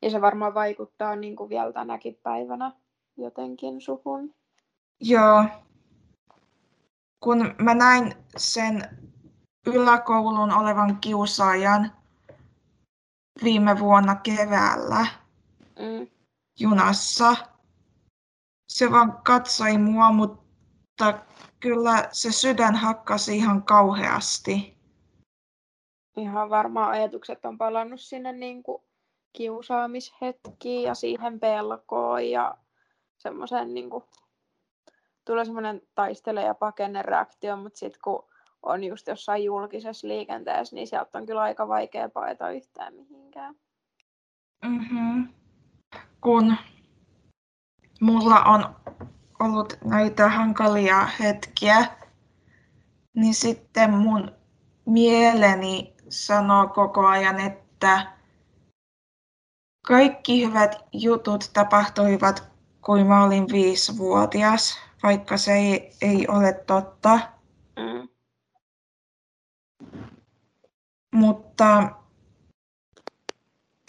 [0.02, 2.72] Ja se varmaan vaikuttaa niin kuin vielä tänäkin päivänä
[3.16, 4.34] jotenkin suhun.
[5.00, 5.44] Joo.
[7.20, 8.82] Kun mä näin sen
[9.66, 11.92] yläkoulun olevan kiusaajan
[13.44, 15.06] viime vuonna keväällä
[15.78, 16.06] Mm.
[16.58, 17.36] Junassa,
[18.68, 21.18] se vaan katsoi mua, mutta
[21.60, 24.78] kyllä se sydän hakkasi ihan kauheasti.
[26.16, 28.82] Ihan varmaan ajatukset on palannut sinne niin kuin
[29.32, 32.54] kiusaamishetkiin ja siihen pelkoon ja
[33.18, 34.04] semmoisen niin kuin,
[35.24, 38.24] tulee semmoinen taistele ja pakenne reaktio, mutta sitten kun
[38.62, 43.54] on just jossain julkisessa liikenteessä, niin sieltä on kyllä aika vaikea paeta yhtään mihinkään.
[44.64, 45.28] Mm-hmm.
[46.20, 46.56] Kun
[48.00, 48.76] mulla on
[49.40, 51.86] ollut näitä hankalia hetkiä,
[53.14, 54.32] niin sitten mun
[54.86, 58.12] mieleni sanoo koko ajan, että
[59.86, 62.44] kaikki hyvät jutut tapahtuivat,
[62.84, 67.20] kun mä olin viisivuotias, vaikka se ei, ei ole totta.
[67.76, 68.08] Mm.
[71.14, 71.97] Mutta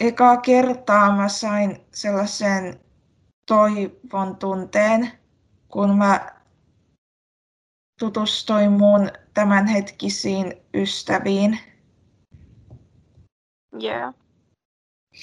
[0.00, 2.80] ekaa kertaa mä sain sellaisen
[3.46, 5.12] toivon tunteen,
[5.68, 6.40] kun mä
[7.98, 11.58] tutustuin mun tämänhetkisiin ystäviin.
[13.82, 14.14] Yeah.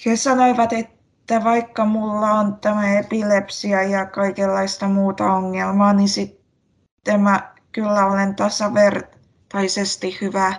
[0.06, 7.56] He sanoivat, että vaikka mulla on tämä epilepsia ja kaikenlaista muuta ongelmaa, niin sitten mä
[7.72, 10.54] kyllä olen tasavertaisesti hyvä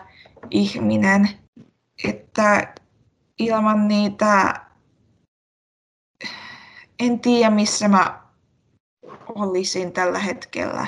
[0.50, 1.28] ihminen.
[2.04, 2.74] Että
[3.38, 4.60] ilman niitä
[7.00, 8.22] en tiedä, missä mä
[9.34, 10.86] olisin tällä hetkellä.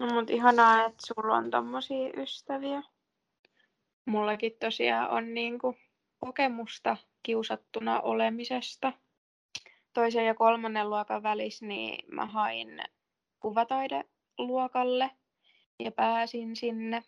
[0.00, 2.82] No, mutta ihanaa, että sulla on tommosia ystäviä.
[4.06, 5.76] Mullakin tosiaan on niinku
[6.18, 8.92] kokemusta kiusattuna olemisesta.
[9.92, 12.82] Toisen ja kolmannen luokan välissä niin mä hain
[13.40, 15.10] kuvataideluokalle
[15.78, 17.04] ja pääsin sinne.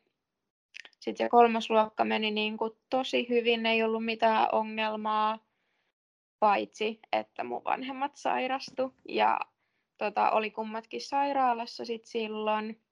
[1.01, 5.39] Sitten se kolmas luokka meni niin kuin tosi hyvin, ei ollut mitään ongelmaa,
[6.39, 9.41] paitsi että mun vanhemmat sairastu ja
[9.99, 12.83] tota, oli kummatkin sairaalassa sit silloin.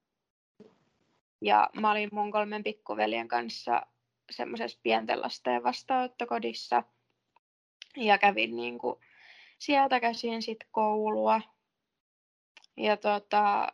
[1.41, 3.87] Ja mä olin mun kolmen pikkuveljen kanssa
[4.31, 6.83] semmoisessa pienten lasten vastaanottokodissa
[7.97, 9.01] ja kävin niin kuin
[9.59, 11.41] sieltä käsin sit koulua.
[12.77, 13.73] Ja tota,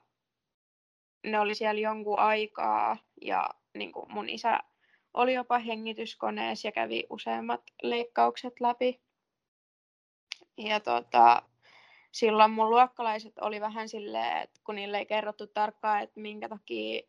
[1.27, 4.61] ne oli siellä jonkun aikaa ja niin kuin mun isä
[5.15, 9.01] oli jopa hengityskoneessa ja kävi useammat leikkaukset läpi.
[10.59, 11.43] Ja tota,
[12.13, 17.03] silloin mun luokkalaiset oli vähän silleen, että kun niille ei kerrottu tarkkaan, että minkä takia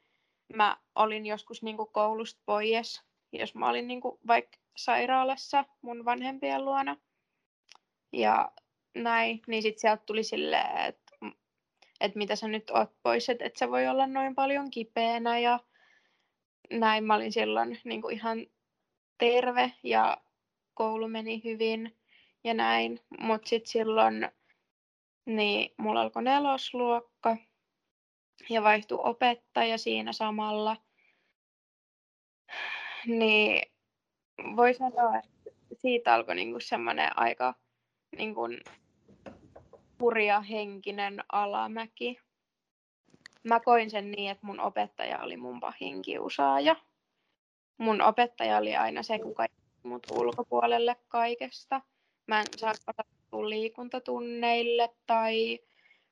[0.55, 6.05] mä olin joskus niin kuin koulusta pois, jos mä olin niin kuin vaikka sairaalassa mun
[6.05, 6.97] vanhempien luona.
[8.13, 8.51] Ja
[8.95, 11.15] näin, niin sitten sieltä tuli silleen, että,
[12.01, 15.59] että mitä sä nyt oot pois, että, että se voi olla noin paljon kipeänä ja
[16.71, 18.47] näin mä olin silloin niin kuin ihan
[19.17, 20.17] terve ja
[20.73, 21.97] koulu meni hyvin
[22.43, 22.99] ja näin.
[23.19, 24.31] Mutta sitten silloin
[25.25, 27.37] niin mulla alkoi nelosluokka
[28.49, 30.77] ja vaihtui opettaja siinä samalla.
[33.05, 33.71] Niin
[34.55, 37.53] voi sanoa, että siitä alkoi niinku semmoinen aika
[38.17, 38.41] niinku
[39.99, 42.19] hurja henkinen alamäki.
[43.43, 46.75] Mä koin sen niin, että mun opettaja oli mun pahin kiusaaja.
[47.77, 49.45] Mun opettaja oli aina se, kuka
[49.83, 51.81] mut ulkopuolelle kaikesta.
[52.27, 55.59] Mä en saa osallistua liikuntatunneille tai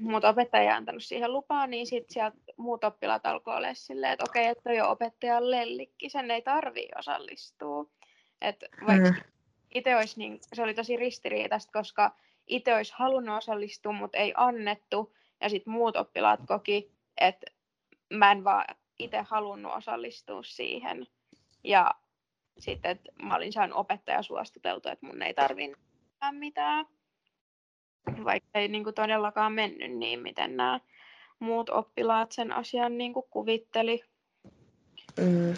[0.00, 4.24] mutta opettaja ei antanut siihen lupaa, niin sitten sieltä muut oppilaat alkoi olla silleen, että
[4.28, 7.86] okei, että on opettajan lellikki, sen ei tarvii osallistua.
[8.40, 9.16] Että vaikka mm.
[9.74, 15.14] itse olisi, niin se oli tosi ristiriitaista, koska itse olisi halunnut osallistua, mutta ei annettu,
[15.40, 17.46] ja sitten muut oppilaat koki, että
[18.12, 18.64] mä en vaan
[18.98, 21.06] itse halunnut osallistua siihen.
[21.64, 21.90] Ja
[22.58, 25.76] sitten, että mä olin saanut opettaja suostuteltu, että mun ei tarvitse
[26.30, 26.86] mitään
[28.24, 30.80] vaikka ei niin kuin todellakaan mennyt niin, miten nämä
[31.38, 34.04] muut oppilaat sen asian niin kuin kuvitteli.
[35.20, 35.56] Mm.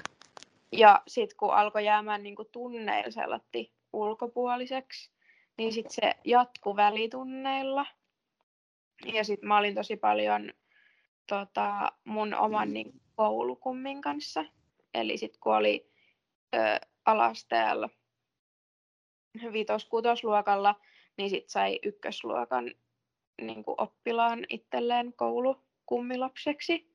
[0.72, 5.10] Ja sitten kun alkoi jäämään niin kuin tunneilla sellatti ulkopuoliseksi,
[5.58, 7.86] niin sitten se jatkui välitunneilla.
[9.12, 10.52] Ja sitten mä olin tosi paljon
[11.26, 14.44] tota, mun oman niin, koulukummin kanssa.
[14.94, 15.90] Eli sitten kun oli
[16.54, 16.58] ö,
[17.06, 17.88] alasteella
[19.52, 20.74] vitos-kutosluokalla,
[21.20, 22.74] niin sit sai ykkösluokan
[23.40, 26.90] niin kuin oppilaan itselleen koulukummilapseksi.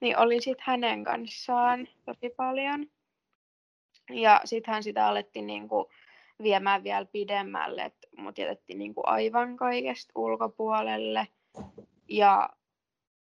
[0.00, 2.86] Niin olin sitten hänen kanssaan tosi paljon.
[4.10, 5.86] Ja sittenhän sitä alettiin niin kuin
[6.42, 11.28] viemään vielä pidemmälle, että mut jätettiin niin kuin aivan kaikesta ulkopuolelle.
[12.08, 12.50] Ja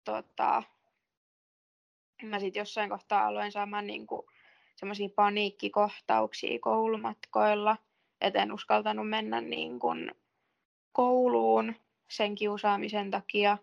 [0.05, 0.63] tota,
[2.23, 4.07] mä sitten jossain kohtaa aloin saamaan niin
[4.77, 7.77] semmoisia paniikkikohtauksia koulumatkoilla,
[8.21, 10.11] että en uskaltanut mennä niin kuin
[10.95, 11.75] kouluun
[12.11, 13.59] sen kiusaamisen takia.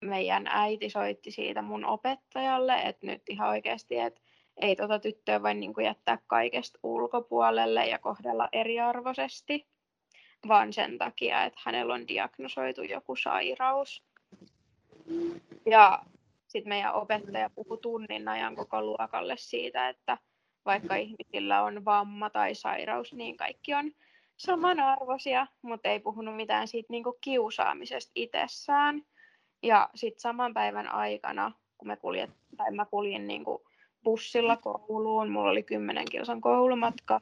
[0.00, 4.20] Meidän äiti soitti siitä mun opettajalle, että nyt ihan oikeasti, että
[4.56, 9.66] ei tota tyttöä voi niin kuin jättää kaikesta ulkopuolelle ja kohdella eriarvoisesti,
[10.48, 14.04] vaan sen takia, että hänellä on diagnosoitu joku sairaus.
[15.66, 16.02] Ja
[16.46, 20.18] sitten meidän opettaja puhui tunnin ajan koko luokalle siitä, että
[20.64, 23.92] vaikka ihmisillä on vamma tai sairaus, niin kaikki on
[24.38, 29.02] samanarvoisia, mutta ei puhunut mitään siitä niin kiusaamisesta itsessään.
[29.62, 33.44] Ja sitten saman päivän aikana, kun me kuljet, tai mä kuljin niin
[34.04, 37.20] bussilla kouluun, mulla oli kymmenen kilsan koulumatka,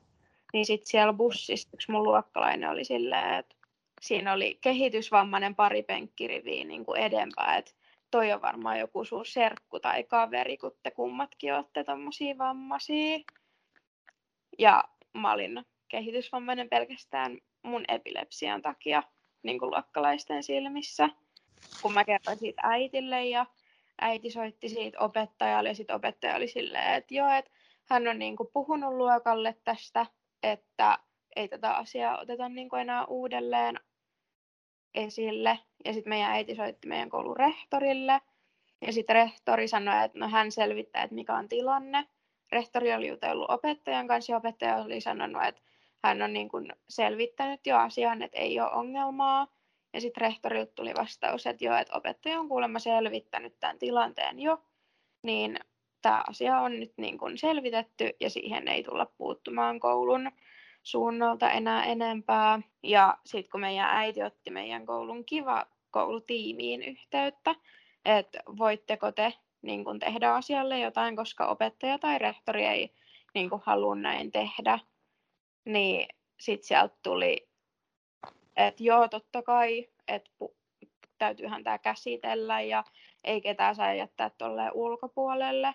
[0.53, 3.57] niin sitten siellä bussissa yksi mun luokkalainen oli silleen, että
[4.01, 7.73] siinä oli kehitysvammainen pari penkkiriviä niin kuin edempää, että
[8.11, 13.19] toi on varmaan joku sun serkku tai kaveri, kun te kummatkin olette tommosia vammaisia.
[14.59, 19.03] Ja mä olin kehitysvammainen pelkästään mun epilepsian takia
[19.43, 21.09] niin kuin luokkalaisten silmissä.
[21.83, 23.47] Kun mä kerroin siitä äitille ja
[24.01, 27.51] äiti soitti siitä opettajalle ja sitten opettaja oli silleen, että joo, että
[27.91, 30.07] hän on niin kuin puhunut luokalle tästä,
[30.43, 30.99] että
[31.37, 33.81] ei tätä asiaa oteta niin kuin enää uudelleen
[34.95, 35.59] esille.
[35.85, 38.21] Ja sitten meidän äiti soitti meidän koulun rehtorille.
[38.87, 42.09] Ja sitten rehtori sanoi, että no hän selvittää, että mikä on tilanne.
[42.53, 45.61] Rehtori oli jutellut opettajan kanssa ja opettaja oli sanonut, että
[46.05, 49.47] hän on niin kuin selvittänyt jo asian, että ei ole ongelmaa.
[49.95, 54.63] Ja sitten rehtorilta tuli vastaus, että joo, että opettaja on kuulemma selvittänyt tämän tilanteen jo,
[55.23, 55.59] niin
[56.03, 60.31] tämä asia on nyt niin kuin selvitetty ja siihen ei tulla puuttumaan koulun
[60.83, 62.61] suunnalta enää enempää.
[62.83, 67.55] Ja sitten kun meidän äiti otti meidän koulun kiva koulutiimiin yhteyttä,
[68.05, 72.95] että voitteko te niin kuin tehdä asialle jotain, koska opettaja tai rehtori ei
[73.35, 74.79] niin kuin halua näin tehdä,
[75.67, 76.09] niin
[76.41, 77.49] sitten sieltä tuli,
[78.57, 80.31] että joo, totta kai, että
[81.19, 82.85] täytyyhän tämä käsitellä ja
[83.25, 85.75] ei ketään saa jättää tuolleen ulkopuolelle.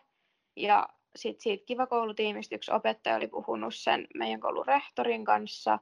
[0.55, 5.79] Ja sitten siitä Kiva koulutiimistä yksi opettaja oli puhunut sen meidän koulun rehtorin kanssa.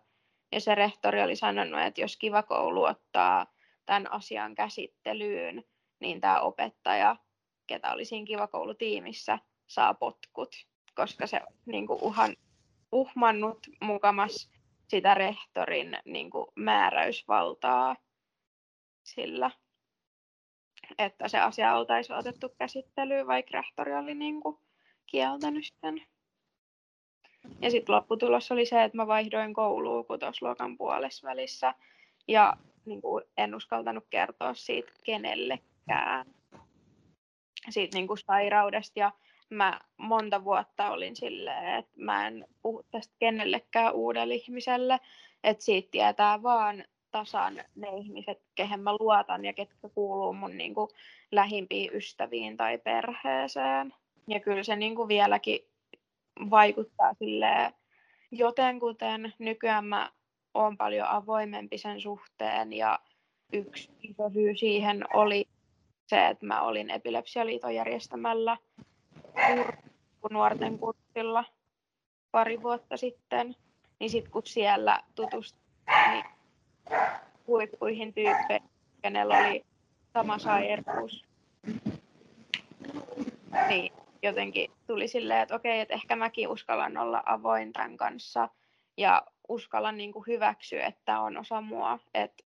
[0.52, 3.48] Ja se rehtori oli sanonut, että jos Kiva koulu ottaa
[3.86, 5.63] tämän asian käsittelyyn,
[6.00, 7.15] niin tämä opettaja,
[7.67, 10.56] ketä oli siinä Kiva koulutiimissä, saa potkut,
[10.95, 12.36] koska se niin kuin uhan,
[12.91, 14.52] uhmannut mukamas
[14.88, 17.95] sitä rehtorin niin kuin määräysvaltaa
[19.04, 19.52] sillä,
[20.97, 24.58] että se asia oltaisiin otettu käsittelyyn, vaikka rehtori oli niin kuin
[25.06, 26.02] kieltänyt sen.
[27.62, 31.73] Ja sitten lopputulos oli se, että mä vaihdoin kouluun kutosluokan puolessa välissä
[32.28, 36.25] ja niin kuin en uskaltanut kertoa siitä kenellekään.
[37.69, 39.12] Siitä niin kuin sairaudesta ja
[39.49, 45.00] mä monta vuotta olin silleen, että mä en puhu tästä kenellekään uudelle ihmiselle,
[45.43, 50.73] että siitä tietää vaan tasan ne ihmiset, kehen mä luotan ja ketkä kuuluu mun niin
[50.73, 50.89] kuin,
[51.31, 53.93] lähimpiin ystäviin tai perheeseen.
[54.27, 55.60] Ja kyllä se niin kuin vieläkin
[56.50, 57.73] vaikuttaa silleen
[58.31, 59.33] jotenkuten.
[59.39, 60.12] Nykyään mä
[60.54, 63.00] oon paljon avoimempi sen suhteen ja
[63.54, 65.45] yksi iso syy siihen oli
[66.08, 68.58] se, että mä olin Epilepsialiiton järjestämällä
[70.31, 71.46] nuorten kurssilla
[72.31, 73.56] pari vuotta sitten,
[74.00, 75.62] niin sitten kun siellä tutustui
[76.10, 76.25] niin
[77.48, 78.69] huippuihin tyyppeihin,
[79.02, 79.65] kenellä oli
[80.13, 81.25] sama sairaus.
[83.67, 88.50] Niin jotenkin tuli silleen, että okei, että ehkä mäkin uskallan olla avoin tämän kanssa
[88.98, 92.00] ja uskallan niin kuin hyväksyä, että on osa mua.
[92.13, 92.46] Et...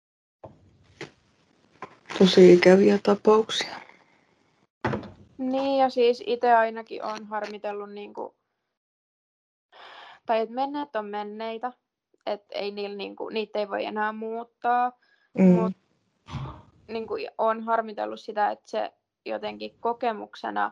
[2.17, 3.90] Tosi ikäviä tapauksia.
[5.41, 8.33] Niin ja siis itse ainakin on harmitellut, niin kuin...
[10.25, 11.73] tai että menneet on menneitä,
[12.25, 14.91] että ei niillä, niin kuin, niitä ei voi enää muuttaa,
[15.37, 15.43] mm.
[15.43, 15.79] mutta
[16.87, 18.93] niin kuin, on harmitellut sitä, että se
[19.25, 20.71] jotenkin kokemuksena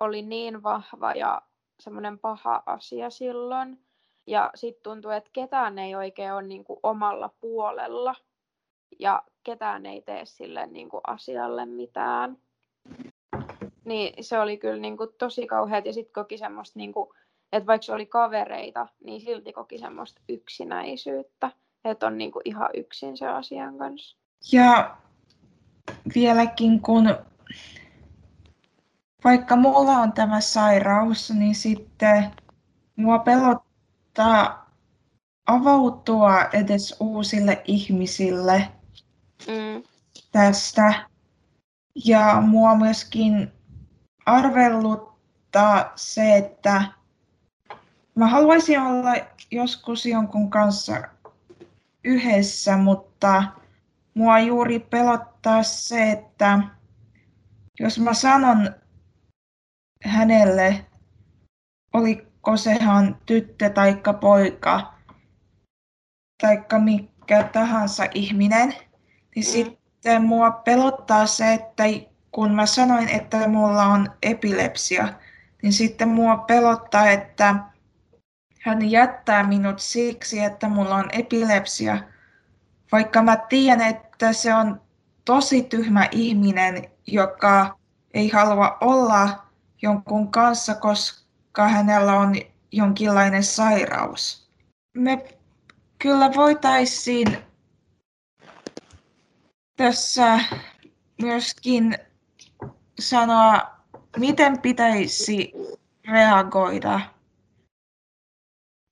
[0.00, 1.42] oli niin vahva ja
[1.80, 3.86] semmoinen paha asia silloin.
[4.26, 8.14] Ja sitten tuntuu, että ketään ei oikein ole niin kuin omalla puolella
[8.98, 12.38] ja ketään ei tee sille niin kuin asialle mitään.
[13.86, 17.08] Niin se oli kyllä niin kuin tosi kauheat ja sitten koki semmoista, niin kuin,
[17.52, 21.50] että vaikka se oli kavereita, niin silti koki semmoista yksinäisyyttä,
[21.84, 24.16] että on niin kuin ihan yksin se asian kanssa.
[24.52, 24.96] Ja
[26.14, 27.16] vieläkin kun
[29.24, 32.30] vaikka mulla on tämä sairaus, niin sitten
[32.96, 34.70] mua pelottaa
[35.46, 38.68] avautua edes uusille ihmisille
[39.46, 39.82] mm.
[40.32, 41.08] tästä.
[42.04, 43.52] Ja mua myöskin
[44.26, 46.84] arvelluttaa se, että
[48.14, 49.10] mä haluaisin olla
[49.50, 51.02] joskus jonkun kanssa
[52.04, 53.44] yhdessä, mutta
[54.14, 56.58] mua juuri pelottaa se, että
[57.80, 58.74] jos mä sanon
[60.04, 60.86] hänelle,
[61.92, 64.94] oliko sehan tyttö tai poika,
[66.42, 68.68] taikka mikä tahansa ihminen,
[69.34, 69.50] niin mm.
[69.50, 71.84] sitten mua pelottaa se, että
[72.36, 75.08] kun mä sanoin, että mulla on epilepsia,
[75.62, 77.54] niin sitten mua pelottaa, että
[78.62, 81.98] hän jättää minut siksi, että mulla on epilepsia,
[82.92, 84.80] vaikka mä tiedän, että se on
[85.24, 87.78] tosi tyhmä ihminen, joka
[88.14, 89.46] ei halua olla
[89.82, 92.34] jonkun kanssa, koska hänellä on
[92.72, 94.50] jonkinlainen sairaus.
[94.96, 95.24] Me
[95.98, 97.38] kyllä voitaisiin
[99.76, 100.40] tässä
[101.22, 101.98] myöskin
[102.98, 103.76] sanoa,
[104.16, 105.52] miten pitäisi
[106.08, 107.00] reagoida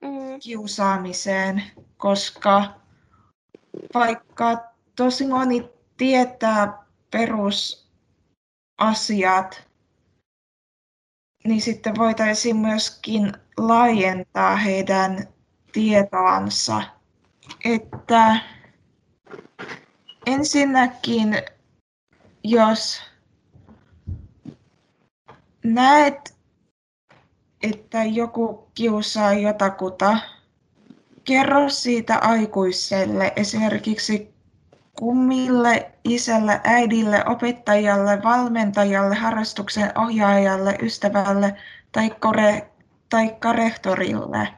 [0.02, 0.40] mm.
[0.40, 1.62] kiusaamiseen,
[1.96, 2.80] koska
[3.94, 4.64] vaikka
[4.96, 6.78] tosi moni tietää
[7.10, 7.64] perusasiat,
[11.44, 15.28] niin sitten voitaisiin myöskin laajentaa heidän
[15.72, 16.82] tietoansa.
[17.64, 18.36] Että
[20.26, 21.36] ensinnäkin,
[22.44, 23.02] jos
[25.64, 26.34] näet,
[27.62, 30.18] että joku kiusaa jotakuta,
[31.24, 34.34] kerro siitä aikuiselle, esimerkiksi
[34.98, 41.56] kummille, isälle, äidille, opettajalle, valmentajalle, harrastuksen ohjaajalle, ystävälle
[41.92, 42.70] tai, kore,
[43.10, 44.48] tai rehtorille.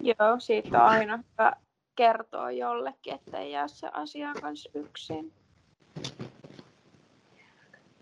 [0.00, 1.52] Joo, siitä on aina hyvä
[1.96, 5.32] kertoa jollekin, ettei jää se asia kanssa yksin.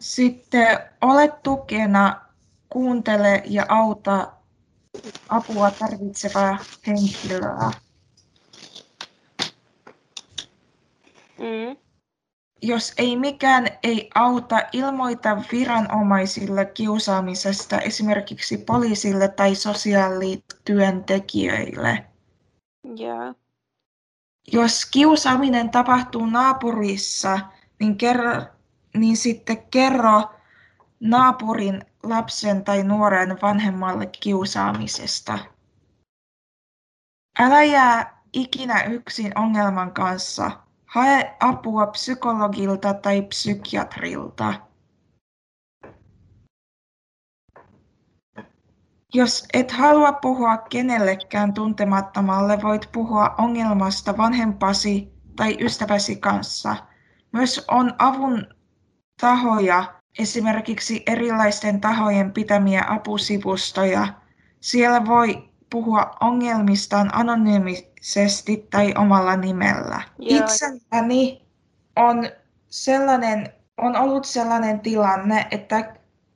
[0.09, 2.21] Sitten ole tukena,
[2.69, 4.33] kuuntele ja auta
[5.29, 7.71] apua tarvitsevaa henkilöä.
[11.39, 11.77] Mm.
[12.63, 22.05] Jos ei mikään ei auta, ilmoita viranomaisille kiusaamisesta, esimerkiksi poliisille tai sosiaalityöntekijöille.
[23.01, 23.35] Yeah.
[24.53, 27.41] Jos kiusaaminen tapahtuu naapurissa,
[27.81, 28.58] niin, kerro,
[29.01, 30.23] niin sitten kerro
[31.01, 35.39] naapurin lapsen tai nuoren vanhemmalle kiusaamisesta.
[37.39, 40.51] Älä jää ikinä yksin ongelman kanssa.
[40.87, 44.55] Hae apua psykologilta tai psykiatrilta.
[49.15, 56.77] Jos et halua puhua kenellekään tuntemattomalle, voit puhua ongelmasta vanhempasi tai ystäväsi kanssa.
[57.33, 58.58] Myös on avun
[59.21, 64.09] tahoja, esimerkiksi erilaisten tahojen pitämiä apusivustoja.
[64.61, 70.03] Siellä voi puhua ongelmistaan anonyymisesti tai omalla nimellä.
[70.19, 70.45] Joo.
[70.45, 71.43] Itselläni
[71.97, 72.31] on,
[72.71, 75.95] sellainen, on ollut sellainen tilanne, että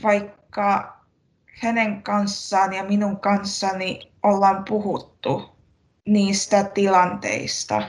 [0.03, 0.97] vaikka
[1.63, 5.57] hänen kanssaan ja minun kanssani ollaan puhuttu
[6.07, 7.83] niistä tilanteista.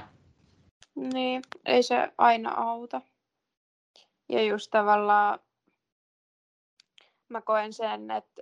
[0.96, 3.02] Niin, ei se aina auta.
[4.30, 5.40] Ja just tavallaan
[7.30, 8.42] mä koen sen, että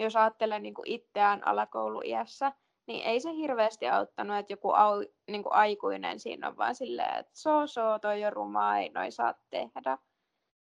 [0.00, 2.52] jos ajattelen niin kuin itseään alakouluiässä,
[2.86, 7.18] niin ei se hirveästi auttanut, että joku au, niin kuin aikuinen siinä on vaan silleen,
[7.18, 9.98] että so so, toi on rumaa, ei noin saa tehdä.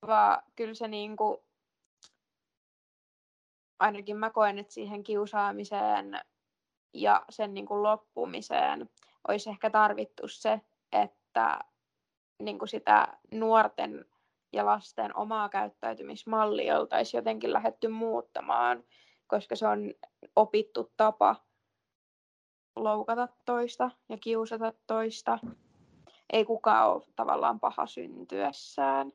[0.06, 1.38] Vaan kyllä se niin kuin,
[3.80, 6.20] ainakin mä koen, että siihen kiusaamiseen
[6.94, 8.90] ja sen niin kuin loppumiseen
[9.28, 10.60] olisi ehkä tarvittu se,
[10.92, 11.58] että
[12.42, 14.04] niin kuin sitä nuorten
[14.52, 18.84] ja lasten omaa käyttäytymismallia oltaisiin jotenkin lähdetty muuttamaan,
[19.26, 19.94] koska se on
[20.36, 21.47] opittu tapa
[22.84, 25.38] loukata toista ja kiusata toista.
[26.32, 29.12] Ei kukaan ole tavallaan paha syntyessään.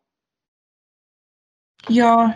[1.90, 2.30] Joo.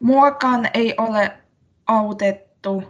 [0.00, 1.38] Muakaan ei ole
[1.86, 2.82] autettu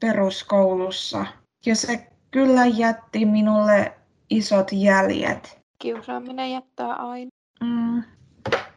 [0.00, 1.26] peruskoulussa.
[1.66, 3.98] Ja se kyllä jätti minulle
[4.30, 5.58] isot jäljet.
[5.78, 7.30] Kiusaaminen jättää aina.
[7.60, 8.02] Mm.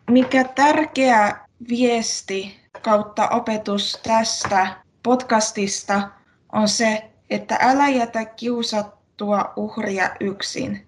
[0.10, 6.10] Mikä tärkeä viesti kautta opetus tästä podcastista
[6.54, 10.88] on se, että älä jätä kiusattua uhria yksin.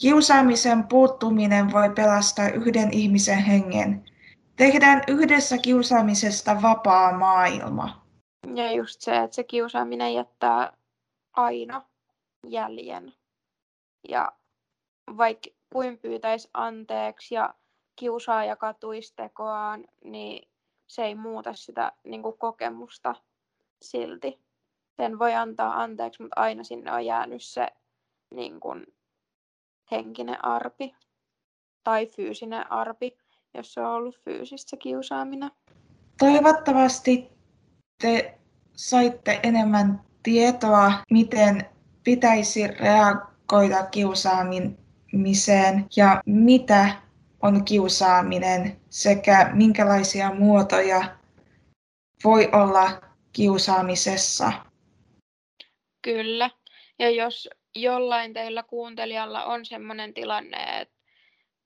[0.00, 4.04] Kiusaamisen puuttuminen voi pelastaa yhden ihmisen hengen.
[4.56, 8.06] Tehdään yhdessä kiusaamisesta vapaa maailma.
[8.54, 10.72] Ja just se, että se kiusaaminen jättää
[11.32, 11.82] aina
[12.48, 13.14] jäljen.
[14.08, 14.32] Ja
[15.16, 17.54] vaikka kuin pyytäisi anteeksi ja
[17.96, 20.48] kiusaaja katuisi tekoaan, niin
[20.86, 23.14] se ei muuta sitä niin kuin kokemusta
[23.82, 24.41] silti.
[24.96, 27.68] Sen voi antaa anteeksi, mutta aina sinne on jäänyt se
[28.34, 28.86] niin kuin,
[29.90, 30.94] henkinen arpi
[31.84, 33.18] tai fyysinen arpi,
[33.54, 35.50] jos se on ollut fyysistä kiusaaminen.
[36.18, 37.30] Toivottavasti
[38.02, 38.38] te
[38.76, 41.66] saitte enemmän tietoa, miten
[42.04, 47.02] pitäisi reagoida kiusaamiseen ja mitä
[47.42, 51.16] on kiusaaminen sekä minkälaisia muotoja
[52.24, 53.00] voi olla
[53.32, 54.52] kiusaamisessa.
[56.02, 56.50] Kyllä.
[56.98, 60.94] Ja jos jollain teillä kuuntelijalla on sellainen tilanne, että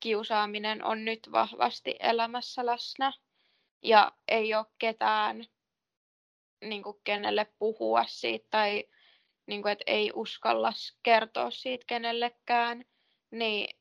[0.01, 3.13] kiusaaminen on nyt vahvasti elämässä läsnä
[3.83, 5.45] ja ei ole ketään,
[6.65, 8.85] niin kuin kenelle puhua siitä tai
[9.47, 10.73] niin kuin, että ei uskalla
[11.03, 12.85] kertoa siitä kenellekään,
[13.31, 13.77] niin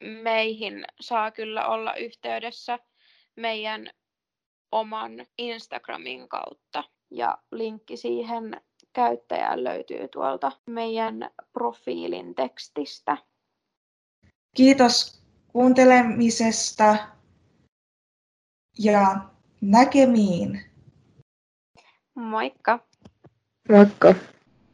[0.00, 2.78] meihin saa kyllä olla yhteydessä
[3.36, 3.90] meidän
[4.72, 6.84] oman Instagramin kautta.
[7.10, 8.60] Ja linkki siihen
[8.92, 13.16] käyttäjään löytyy tuolta meidän profiilin tekstistä.
[14.56, 15.22] Kiitos
[15.52, 16.96] kuuntelemisesta
[18.78, 19.16] ja
[19.60, 20.60] näkemiin.
[22.14, 22.78] Moikka!
[23.68, 24.14] Moikka!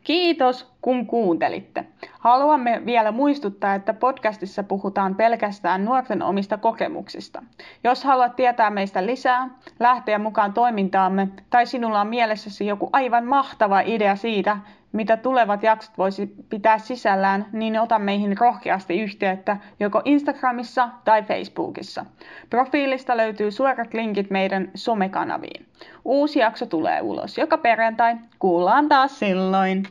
[0.05, 1.85] Kiitos, kun kuuntelitte.
[2.18, 7.43] Haluamme vielä muistuttaa, että podcastissa puhutaan pelkästään nuorten omista kokemuksista.
[7.85, 9.49] Jos haluat tietää meistä lisää,
[9.81, 14.57] lähteä mukaan toimintaamme tai sinulla on mielessäsi joku aivan mahtava idea siitä,
[14.93, 22.05] mitä tulevat jaksot voisi pitää sisällään, niin ota meihin rohkeasti yhteyttä joko Instagramissa tai Facebookissa.
[22.51, 25.66] Profiilista löytyy suorat linkit meidän somekanaviin.
[26.05, 28.16] Uusi jakso tulee ulos joka perjantai.
[28.39, 29.83] Kuullaan taas silloin.